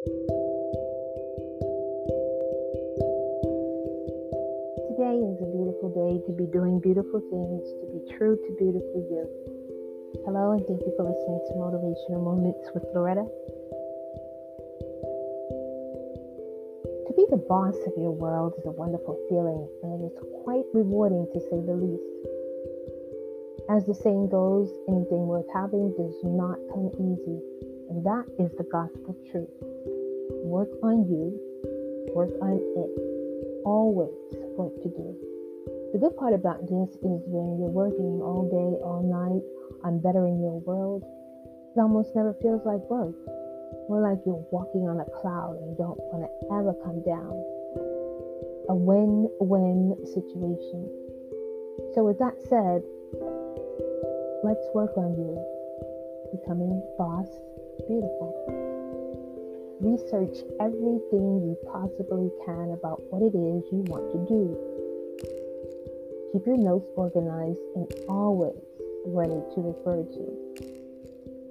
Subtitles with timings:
[0.00, 0.16] Today
[5.20, 9.28] is a beautiful day to be doing beautiful things, to be true to beautiful you.
[10.24, 13.28] Hello, and thank you for listening to Motivational Moments with Loretta.
[17.04, 20.64] To be the boss of your world is a wonderful feeling, and it is quite
[20.72, 22.08] rewarding to say the least.
[23.68, 27.44] As the saying goes, anything worth having does not come easy,
[27.90, 29.50] and that is the gospel truth.
[30.46, 31.34] Work on you,
[32.14, 32.90] work on it.
[33.66, 34.14] Always
[34.54, 35.10] work to do.
[35.92, 39.42] The good part about this is when you're working all day, all night
[39.82, 43.18] on bettering your world, it almost never feels like work.
[43.90, 47.34] More like you're walking on a cloud and don't want to ever come down.
[48.70, 50.86] A win win situation.
[51.94, 52.86] So, with that said,
[54.46, 55.34] let's work on you.
[56.30, 57.26] Becoming boss
[57.90, 58.30] beautiful.
[59.82, 64.54] Research everything you possibly can about what it is you want to do.
[66.30, 68.62] Keep your notes organized and always
[69.10, 70.24] ready to refer to.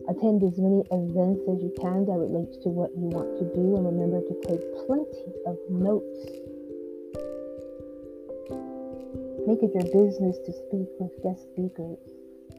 [0.08, 3.76] Attend as many events as you can that relates to what you want to do
[3.76, 6.24] and remember to take plenty of notes.
[9.44, 12.00] Make it your business to speak with guest speakers.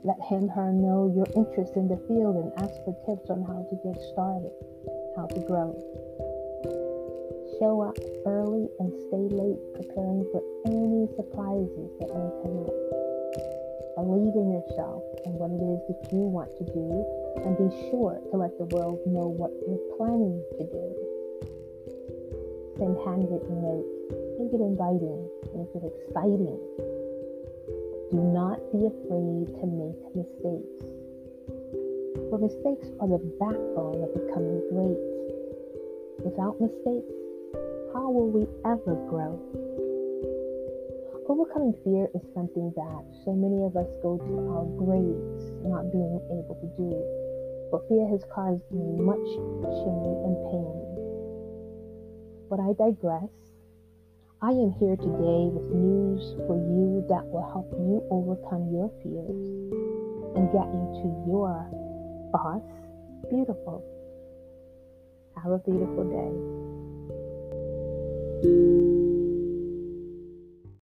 [0.03, 3.61] Let him, her know your interest in the field and ask for tips on how
[3.69, 4.53] to get started,
[5.12, 5.77] how to grow.
[7.61, 12.73] Show up early and stay late, preparing for any surprises that may come up.
[14.01, 16.89] Believe in yourself and what it is that you want to do,
[17.45, 20.87] and be sure to let the world know what you're planning to do.
[22.81, 24.01] Send handwritten notes.
[24.41, 25.29] Make it inviting.
[25.53, 26.57] Make it exciting.
[28.11, 30.83] Do not be afraid to make mistakes.
[32.27, 34.98] For mistakes are the backbone of becoming great.
[36.27, 37.14] Without mistakes,
[37.94, 39.39] how will we ever grow?
[41.30, 46.18] Overcoming fear is something that so many of us go to our graves not being
[46.35, 46.90] able to do.
[47.70, 49.23] But fear has caused me much
[49.86, 50.77] shame and pain.
[52.51, 53.30] But I digress.
[54.42, 56.35] I am here today with news
[57.11, 59.35] that will help you overcome your fears
[60.39, 61.67] and get you to your
[62.33, 62.63] boss
[63.29, 63.85] beautiful.
[65.43, 66.05] Have a beautiful
[68.43, 68.80] day.